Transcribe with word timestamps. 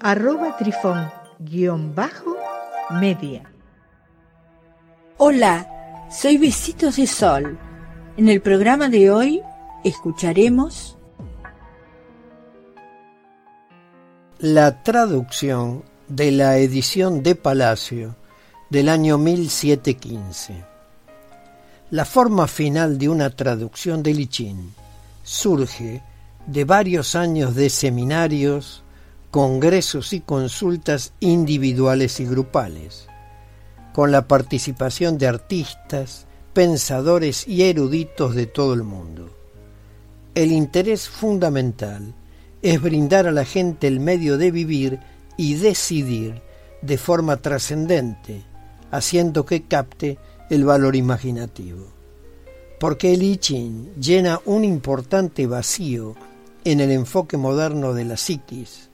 arroba 0.00 0.56
trifón-media. 0.56 3.42
Hola, 5.18 6.06
soy 6.10 6.38
Besitos 6.38 6.96
de 6.96 7.06
Sol. 7.06 7.58
En 8.16 8.28
el 8.28 8.40
programa 8.40 8.88
de 8.88 9.10
hoy 9.10 9.42
escucharemos 9.84 10.96
la 14.38 14.82
traducción 14.82 15.84
de 16.08 16.32
la 16.32 16.58
edición 16.58 17.22
de 17.22 17.34
Palacio 17.34 18.16
del 18.70 18.88
año 18.88 19.18
1715. 19.18 20.64
La 21.90 22.04
forma 22.04 22.46
final 22.46 22.98
de 22.98 23.08
una 23.08 23.30
traducción 23.30 24.02
de 24.02 24.12
Lichín 24.12 24.74
surge 25.22 26.02
de 26.46 26.64
varios 26.64 27.14
años 27.14 27.54
de 27.54 27.70
seminarios, 27.70 28.82
congresos 29.36 30.14
y 30.14 30.20
consultas 30.20 31.12
individuales 31.20 32.20
y 32.20 32.24
grupales, 32.24 33.06
con 33.92 34.10
la 34.10 34.26
participación 34.28 35.18
de 35.18 35.26
artistas, 35.26 36.24
pensadores 36.54 37.46
y 37.46 37.64
eruditos 37.64 38.34
de 38.34 38.46
todo 38.46 38.72
el 38.72 38.82
mundo. 38.82 39.28
El 40.34 40.52
interés 40.52 41.10
fundamental 41.10 42.14
es 42.62 42.80
brindar 42.80 43.26
a 43.26 43.30
la 43.30 43.44
gente 43.44 43.86
el 43.88 44.00
medio 44.00 44.38
de 44.38 44.50
vivir 44.50 45.00
y 45.36 45.56
decidir 45.56 46.40
de 46.80 46.96
forma 46.96 47.36
trascendente, 47.36 48.42
haciendo 48.90 49.44
que 49.44 49.64
capte 49.64 50.16
el 50.48 50.64
valor 50.64 50.96
imaginativo. 50.96 51.88
Porque 52.80 53.12
el 53.12 53.22
I 53.22 53.36
Ching 53.36 53.96
llena 54.00 54.40
un 54.46 54.64
importante 54.64 55.46
vacío 55.46 56.14
en 56.64 56.80
el 56.80 56.90
enfoque 56.90 57.36
moderno 57.36 57.92
de 57.92 58.06
la 58.06 58.16
psiquis. 58.16 58.88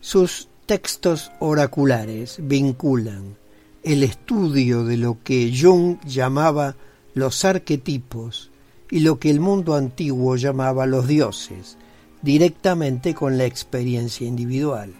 Sus 0.00 0.48
textos 0.66 1.32
oraculares 1.40 2.38
vinculan 2.40 3.36
el 3.82 4.02
estudio 4.02 4.84
de 4.84 4.96
lo 4.96 5.18
que 5.24 5.52
Jung 5.58 5.98
llamaba 6.04 6.76
los 7.14 7.44
arquetipos 7.44 8.50
y 8.90 9.00
lo 9.00 9.18
que 9.18 9.30
el 9.30 9.40
mundo 9.40 9.74
antiguo 9.74 10.36
llamaba 10.36 10.86
los 10.86 11.08
dioses, 11.08 11.76
directamente 12.22 13.14
con 13.14 13.38
la 13.38 13.44
experiencia 13.44 14.26
individual. 14.26 14.94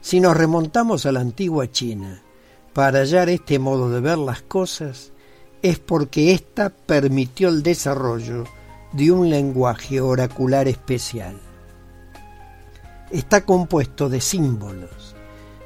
Si 0.00 0.20
nos 0.20 0.36
remontamos 0.36 1.06
a 1.06 1.12
la 1.12 1.20
antigua 1.20 1.70
China 1.70 2.22
para 2.72 3.00
hallar 3.00 3.28
este 3.28 3.58
modo 3.58 3.90
de 3.90 4.00
ver 4.00 4.18
las 4.18 4.42
cosas, 4.42 5.12
es 5.62 5.78
porque 5.78 6.32
ésta 6.32 6.70
permitió 6.70 7.48
el 7.48 7.62
desarrollo 7.62 8.44
de 8.92 9.10
un 9.10 9.30
lenguaje 9.30 10.00
oracular 10.00 10.68
especial. 10.68 11.40
Está 13.14 13.44
compuesto 13.44 14.08
de 14.08 14.20
símbolos, 14.20 15.14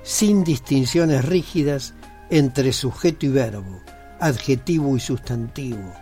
sin 0.03 0.45
distinciones 0.45 1.25
rígidas 1.25 1.95
entre 2.29 2.75
sujeto 2.75 3.25
y 3.25 3.31
verbo, 3.31 3.81
adjetivo 4.21 4.95
y 4.99 5.01
sustantivo, 5.01 5.95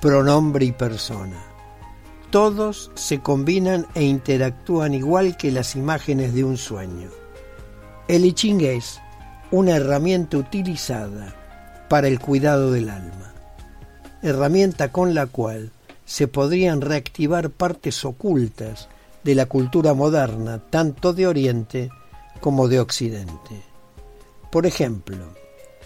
pronombre 0.00 0.64
y 0.64 0.72
persona. 0.72 1.36
Todos 2.30 2.90
se 2.94 3.20
combinan 3.20 3.86
e 3.94 4.04
interactúan 4.04 4.94
igual 4.94 5.36
que 5.36 5.52
las 5.52 5.76
imágenes 5.76 6.32
de 6.32 6.42
un 6.42 6.56
sueño. 6.56 7.10
El 8.08 8.24
I 8.24 8.64
es 8.64 8.98
una 9.50 9.76
herramienta 9.76 10.38
utilizada 10.38 11.36
para 11.90 12.08
el 12.08 12.18
cuidado 12.18 12.72
del 12.72 12.88
alma, 12.88 13.34
herramienta 14.22 14.90
con 14.90 15.12
la 15.12 15.26
cual 15.26 15.70
se 16.06 16.28
podrían 16.28 16.80
reactivar 16.80 17.50
partes 17.50 18.06
ocultas 18.06 18.88
de 19.24 19.34
la 19.34 19.46
cultura 19.46 19.94
moderna, 19.94 20.62
tanto 20.70 21.12
de 21.12 21.26
Oriente 21.26 21.90
como 22.40 22.68
de 22.68 22.78
Occidente. 22.78 23.62
Por 24.52 24.66
ejemplo, 24.66 25.34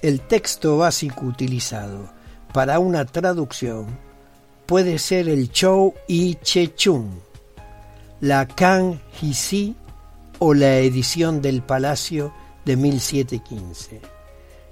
el 0.02 0.20
texto 0.20 0.76
básico 0.76 1.24
utilizado 1.24 2.10
para 2.52 2.78
una 2.78 3.04
traducción 3.04 3.86
puede 4.66 4.98
ser 4.98 5.28
el 5.28 5.50
Chou 5.50 5.94
y 6.06 6.34
Che 6.36 6.74
Chung, 6.74 7.06
la 8.20 8.46
Kang 8.46 8.98
Si 9.32 9.76
o 10.40 10.52
la 10.54 10.78
edición 10.78 11.40
del 11.40 11.62
Palacio 11.62 12.32
de 12.64 12.76
1715. 12.76 14.00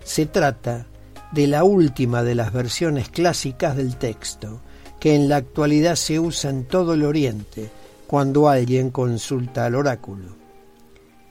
Se 0.05 0.27
trata 0.27 0.87
de 1.33 1.47
la 1.47 1.65
última 1.65 2.23
de 2.23 2.35
las 2.35 2.53
versiones 2.53 3.09
clásicas 3.09 3.77
del 3.77 3.97
texto, 3.97 4.61
que 5.01 5.15
en 5.15 5.29
la 5.29 5.37
actualidad 5.37 5.97
se 5.97 6.21
usa 6.21 6.51
en 6.51 6.67
todo 6.67 6.95
el 6.95 7.05
Oriente 7.05 7.71
cuando 8.07 8.49
alguien 8.49 8.91
consulta 8.91 9.67
al 9.67 9.75
oráculo. 9.75 10.37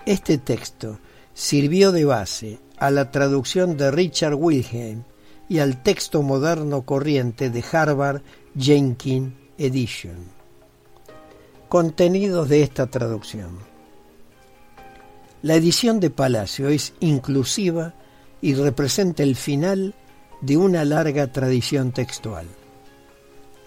Este 0.06 0.38
texto 0.38 1.00
sirvió 1.34 1.92
de 1.92 2.06
base 2.06 2.60
a 2.78 2.92
la 2.92 3.12
traducción 3.12 3.78
de 3.78 3.92
Richard 3.92 4.36
Wilhelm 4.36 5.04
y 5.48 5.60
al 5.60 5.82
texto 5.82 6.22
moderno 6.22 6.84
corriente 6.84 7.50
de 7.50 7.64
Harvard 7.72 8.22
Jenkins 8.58 9.34
Edition. 9.58 10.16
Contenidos 11.70 12.50
de 12.50 12.64
esta 12.64 12.88
traducción. 12.88 13.60
La 15.42 15.56
edición 15.56 16.00
de 16.00 16.10
Palacio 16.10 16.70
es 16.70 16.94
inclusiva 17.00 17.94
y 18.42 18.54
representa 18.56 19.24
el 19.24 19.36
final 19.36 19.94
de 20.42 20.58
una 20.58 20.86
larga 20.86 21.32
tradición 21.32 21.92
textual. 21.92 22.48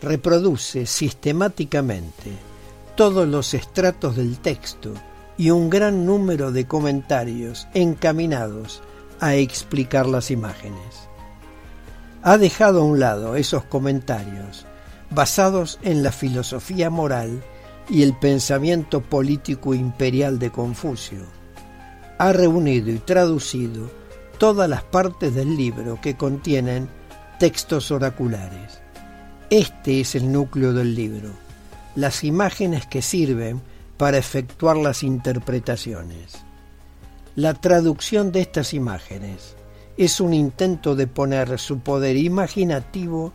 Reproduce 0.00 0.86
sistemáticamente 0.86 2.32
todos 2.98 3.28
los 3.28 3.54
estratos 3.54 4.16
del 4.16 4.40
texto 4.40 4.92
y 5.36 5.50
un 5.50 5.70
gran 5.70 6.04
número 6.04 6.50
de 6.50 6.66
comentarios 6.66 7.68
encaminados 7.72 8.82
a 9.20 9.36
explicar 9.36 10.06
las 10.08 10.32
imágenes. 10.32 11.08
Ha 12.24 12.38
dejado 12.38 12.80
a 12.80 12.84
un 12.84 12.98
lado 12.98 13.36
esos 13.36 13.62
comentarios 13.62 14.66
basados 15.10 15.78
en 15.82 16.02
la 16.02 16.10
filosofía 16.10 16.90
moral 16.90 17.40
y 17.88 18.02
el 18.02 18.18
pensamiento 18.18 19.00
político 19.00 19.74
imperial 19.74 20.40
de 20.40 20.50
Confucio 20.50 21.20
ha 22.18 22.32
reunido 22.32 22.90
y 22.90 22.98
traducido 22.98 23.88
todas 24.38 24.68
las 24.68 24.82
partes 24.82 25.36
del 25.36 25.56
libro 25.56 26.00
que 26.00 26.16
contienen 26.16 26.88
textos 27.38 27.92
oraculares. 27.92 28.80
Este 29.50 30.00
es 30.00 30.16
el 30.16 30.32
núcleo 30.32 30.72
del 30.72 30.96
libro, 30.96 31.30
las 31.98 32.22
imágenes 32.22 32.86
que 32.86 33.02
sirven 33.02 33.60
para 33.96 34.18
efectuar 34.18 34.76
las 34.76 35.02
interpretaciones. 35.02 36.44
La 37.34 37.54
traducción 37.54 38.30
de 38.30 38.40
estas 38.40 38.72
imágenes 38.72 39.56
es 39.96 40.20
un 40.20 40.32
intento 40.32 40.94
de 40.94 41.08
poner 41.08 41.58
su 41.58 41.80
poder 41.80 42.16
imaginativo 42.16 43.32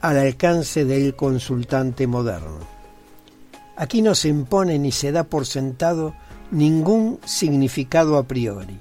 al 0.00 0.18
alcance 0.18 0.84
del 0.84 1.14
consultante 1.14 2.08
moderno. 2.08 2.58
Aquí 3.76 4.02
no 4.02 4.16
se 4.16 4.28
impone 4.28 4.76
ni 4.80 4.90
se 4.90 5.12
da 5.12 5.22
por 5.22 5.46
sentado 5.46 6.12
ningún 6.50 7.20
significado 7.24 8.18
a 8.18 8.24
priori. 8.24 8.80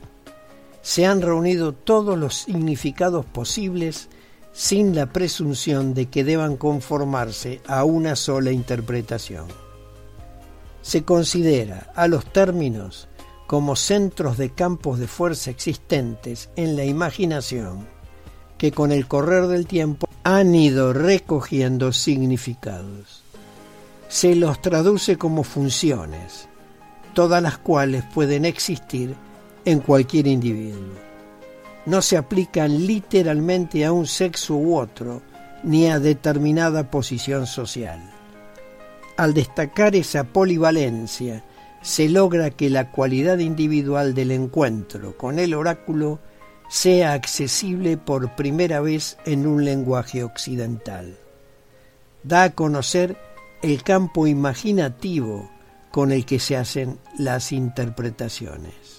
Se 0.82 1.06
han 1.06 1.22
reunido 1.22 1.74
todos 1.74 2.18
los 2.18 2.34
significados 2.36 3.28
posibles 3.28 4.10
sin 4.52 4.96
la 4.96 5.08
presunción 5.08 5.94
de 5.94 6.08
que 6.08 6.24
deban 6.24 6.58
conformarse 6.58 7.62
a 7.68 7.84
una 7.84 8.16
sola 8.16 8.52
interpretación. 8.52 9.48
Se 10.82 11.04
considera 11.04 11.92
a 11.96 12.08
los 12.08 12.26
términos 12.26 13.08
como 13.48 13.76
centros 13.76 14.38
de 14.38 14.52
campos 14.52 15.00
de 15.00 15.08
fuerza 15.08 15.50
existentes 15.50 16.50
en 16.56 16.76
la 16.76 16.86
imaginación 16.86 17.88
que 18.60 18.72
con 18.72 18.92
el 18.92 19.08
correr 19.08 19.48
del 19.48 19.66
tiempo 19.66 20.08
han 20.24 20.54
ido 20.54 20.94
recogiendo 20.94 21.92
significados. 21.94 23.24
Se 24.10 24.36
los 24.36 24.62
traduce 24.62 25.18
como 25.18 25.44
funciones, 25.44 26.48
todas 27.14 27.42
las 27.42 27.58
cuales 27.58 28.04
pueden 28.14 28.46
existir 28.46 29.16
en 29.66 29.80
cualquier 29.80 30.28
individuo. 30.28 31.09
No 31.86 32.02
se 32.02 32.18
aplican 32.18 32.86
literalmente 32.86 33.86
a 33.86 33.92
un 33.92 34.06
sexo 34.06 34.56
u 34.56 34.78
otro, 34.78 35.22
ni 35.64 35.88
a 35.88 36.00
determinada 36.00 36.90
posición 36.92 37.48
social. 37.48 38.00
Al 39.18 39.34
destacar 39.34 39.96
esa 39.96 40.24
polivalencia 40.24 41.44
se 41.82 42.10
logra 42.10 42.52
que 42.52 42.70
la 42.70 42.92
cualidad 42.92 43.40
individual 43.40 44.14
del 44.14 44.32
encuentro 44.32 45.18
con 45.18 45.40
el 45.40 45.54
oráculo 45.54 46.20
sea 46.70 47.14
accesible 47.14 47.98
por 47.98 48.36
primera 48.36 48.80
vez 48.80 49.18
en 49.26 49.48
un 49.48 49.66
lenguaje 49.66 50.24
occidental. 50.24 51.18
Da 52.24 52.44
a 52.44 52.50
conocer 52.52 53.18
el 53.62 53.84
campo 53.84 54.28
imaginativo 54.28 55.50
con 55.92 56.12
el 56.12 56.26
que 56.26 56.40
se 56.40 56.56
hacen 56.56 57.00
las 57.18 57.52
interpretaciones. 57.52 58.99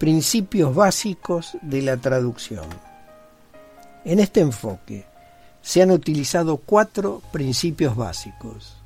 Principios 0.00 0.74
básicos 0.74 1.58
de 1.60 1.82
la 1.82 1.98
traducción. 1.98 2.64
En 4.06 4.18
este 4.18 4.40
enfoque 4.40 5.04
se 5.60 5.82
han 5.82 5.90
utilizado 5.90 6.56
cuatro 6.56 7.20
principios 7.32 7.94
básicos. 7.94 8.78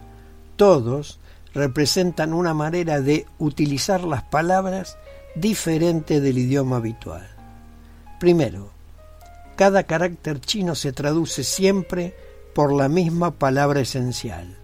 Todos 0.57 1.21
representan 1.55 2.35
una 2.35 2.53
manera 2.53 3.01
de 3.01 3.27
utilizar 3.39 4.03
las 4.03 4.25
palabras 4.25 4.99
diferente 5.37 6.21
del 6.21 6.37
idioma 6.37 6.79
habitual. 6.79 7.29
Primero, 8.19 8.73
cada 9.55 9.85
carácter 9.85 10.41
chino 10.41 10.75
se 10.75 10.93
traduce 10.93 11.45
siempre 11.45 12.13
por 12.57 12.73
la 12.73 12.89
misma 12.89 13.31
palabra 13.31 13.83
esencial. 13.83 14.57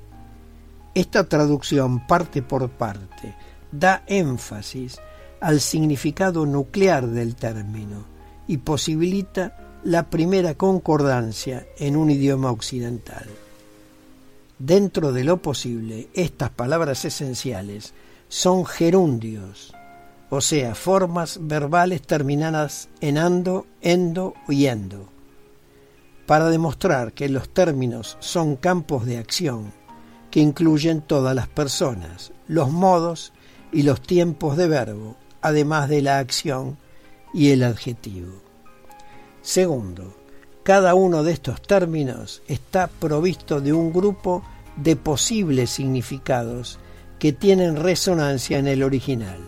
Esta 0.96 1.28
traducción 1.28 2.08
parte 2.08 2.42
por 2.42 2.68
parte 2.70 3.36
da 3.70 4.02
énfasis 4.08 4.98
al 5.40 5.60
significado 5.60 6.46
nuclear 6.46 7.06
del 7.06 7.34
término 7.34 8.04
y 8.46 8.58
posibilita 8.58 9.56
la 9.84 10.10
primera 10.10 10.54
concordancia 10.54 11.66
en 11.78 11.96
un 11.96 12.10
idioma 12.10 12.50
occidental. 12.50 13.26
Dentro 14.58 15.12
de 15.12 15.24
lo 15.24 15.40
posible, 15.40 16.08
estas 16.12 16.50
palabras 16.50 17.04
esenciales 17.04 17.94
son 18.28 18.66
gerundios, 18.66 19.74
o 20.28 20.40
sea, 20.40 20.74
formas 20.74 21.38
verbales 21.40 22.02
terminadas 22.02 22.88
en 23.00 23.16
ando, 23.16 23.66
endo 23.80 24.34
y 24.48 24.66
endo. 24.66 25.08
Para 26.26 26.50
demostrar 26.50 27.12
que 27.12 27.28
los 27.28 27.48
términos 27.48 28.16
son 28.20 28.56
campos 28.56 29.06
de 29.06 29.18
acción 29.18 29.72
que 30.30 30.40
incluyen 30.40 31.00
todas 31.00 31.34
las 31.34 31.48
personas, 31.48 32.32
los 32.46 32.70
modos 32.70 33.32
y 33.72 33.82
los 33.82 34.00
tiempos 34.00 34.56
de 34.56 34.68
verbo, 34.68 35.16
además 35.42 35.88
de 35.88 36.02
la 36.02 36.18
acción 36.18 36.78
y 37.32 37.50
el 37.50 37.62
adjetivo. 37.62 38.32
Segundo, 39.42 40.16
cada 40.62 40.94
uno 40.94 41.22
de 41.22 41.32
estos 41.32 41.62
términos 41.62 42.42
está 42.46 42.88
provisto 42.88 43.60
de 43.60 43.72
un 43.72 43.92
grupo 43.92 44.42
de 44.76 44.96
posibles 44.96 45.70
significados 45.70 46.78
que 47.18 47.32
tienen 47.32 47.76
resonancia 47.76 48.58
en 48.58 48.66
el 48.66 48.82
original. 48.82 49.38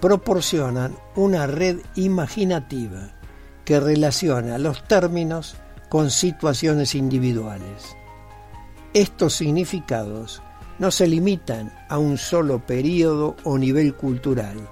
Proporcionan 0.00 0.96
una 1.16 1.46
red 1.46 1.78
imaginativa 1.94 3.14
que 3.64 3.80
relaciona 3.80 4.58
los 4.58 4.86
términos 4.86 5.56
con 5.88 6.10
situaciones 6.10 6.94
individuales. 6.94 7.96
Estos 8.92 9.34
significados 9.34 10.42
no 10.78 10.90
se 10.90 11.06
limitan 11.06 11.72
a 11.88 11.98
un 11.98 12.18
solo 12.18 12.64
periodo 12.64 13.36
o 13.44 13.58
nivel 13.58 13.94
cultural, 13.94 14.68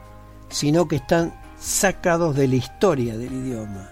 sino 0.49 0.89
que 0.89 0.97
están 0.97 1.35
sacados 1.59 2.37
de 2.37 2.49
la 2.49 2.57
historia 2.57 3.17
del 3.17 3.33
idioma. 3.33 3.91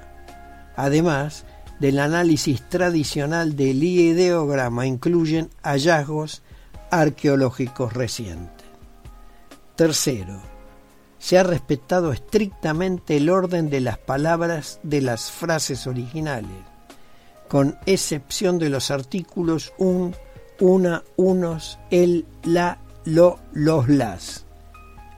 Además 0.76 1.44
del 1.78 1.98
análisis 1.98 2.68
tradicional 2.68 3.56
del 3.56 3.82
ideograma, 3.82 4.86
incluyen 4.86 5.48
hallazgos 5.62 6.42
arqueológicos 6.90 7.92
recientes. 7.94 8.66
Tercero, 9.76 10.42
se 11.18 11.38
ha 11.38 11.42
respetado 11.42 12.12
estrictamente 12.12 13.16
el 13.16 13.30
orden 13.30 13.70
de 13.70 13.80
las 13.80 13.98
palabras 13.98 14.80
de 14.82 15.00
las 15.00 15.30
frases 15.30 15.86
originales, 15.86 16.50
con 17.48 17.78
excepción 17.86 18.58
de 18.58 18.68
los 18.68 18.90
artículos 18.90 19.72
un, 19.78 20.14
una, 20.60 21.02
unos, 21.16 21.78
el, 21.90 22.26
la, 22.44 22.78
lo, 23.04 23.38
los, 23.52 23.88
las. 23.88 24.44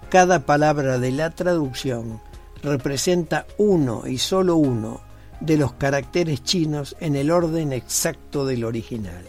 Cada 0.09 0.47
palabra 0.47 0.99
de 0.99 1.12
la 1.12 1.31
traducción 1.31 2.21
representa 2.62 3.47
uno 3.59 4.06
y 4.06 4.19
solo 4.19 4.56
uno 4.56 5.00
de 5.41 5.56
los 5.56 5.73
caracteres 5.75 6.43
chinos 6.44 6.97
en 7.00 7.17
el 7.17 7.31
orden 7.31 7.73
exacto 7.73 8.47
del 8.47 8.65
original. 8.65 9.25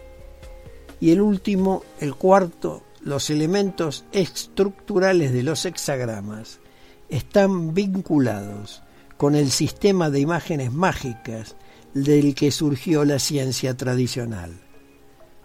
Y 1.00 1.12
el 1.12 1.22
último, 1.22 1.84
el 2.00 2.16
cuarto, 2.16 2.84
los 3.02 3.30
elementos 3.30 4.06
estructurales 4.12 5.34
de 5.34 5.44
los 5.44 5.66
hexagramas 5.66 6.60
están 7.10 7.74
vinculados 7.74 8.84
con 9.18 9.36
el 9.36 9.52
sistema 9.52 10.10
de 10.10 10.20
imágenes 10.20 10.72
mágicas 10.72 11.56
del 11.94 12.36
que 12.36 12.52
surgió 12.52 13.04
la 13.06 13.20
ciencia 13.20 13.76
tradicional. 13.76 14.52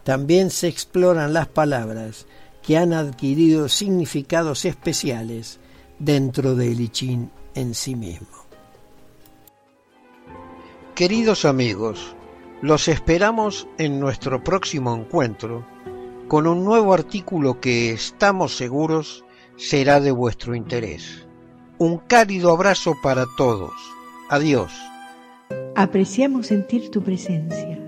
También 0.09 0.49
se 0.49 0.69
exploran 0.69 1.35
las 1.35 1.49
palabras 1.49 2.27
que 2.63 2.79
han 2.79 2.95
adquirido 2.95 3.69
significados 3.69 4.65
especiales 4.65 5.61
dentro 5.99 6.55
del 6.55 6.81
I 6.81 6.89
Ching 6.89 7.31
en 7.55 7.75
sí 7.75 7.95
mismo. 7.95 8.27
Queridos 10.95 11.45
amigos, 11.45 12.17
los 12.63 12.89
esperamos 12.89 13.69
en 13.77 14.01
nuestro 14.01 14.43
próximo 14.43 14.97
encuentro 14.97 15.67
con 16.27 16.47
un 16.47 16.65
nuevo 16.65 16.95
artículo 16.95 17.61
que 17.61 17.93
estamos 17.93 18.57
seguros 18.57 19.27
será 19.59 20.01
de 20.01 20.11
vuestro 20.11 20.55
interés. 20.55 21.27
Un 21.77 21.99
cálido 21.99 22.51
abrazo 22.51 22.95
para 23.03 23.27
todos. 23.37 23.75
Adiós. 24.31 24.73
Apreciamos 25.77 26.47
sentir 26.47 26.91
tu 26.91 27.03
presencia. 27.03 27.88